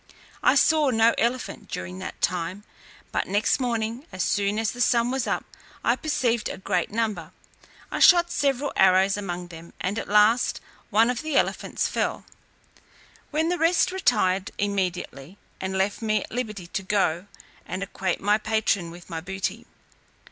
[0.41, 2.63] I saw no elephant during that time,
[3.11, 5.45] but next morning, as soon as the sun was up,
[5.83, 7.31] I perceived a great number.
[7.91, 10.59] I shot several arrows among them, and at last
[10.89, 12.25] one of the elephants fell,
[13.29, 17.27] when the rest retired immediately, and left me at liberty to go
[17.67, 19.67] and acquaint my patron with my booty.